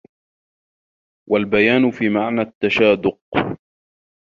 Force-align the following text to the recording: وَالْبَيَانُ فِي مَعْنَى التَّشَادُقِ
وَالْبَيَانُ 1.29 1.91
فِي 1.91 2.09
مَعْنَى 2.09 2.41
التَّشَادُقِ 2.41 3.57